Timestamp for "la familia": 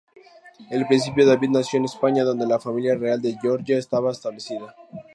2.47-2.95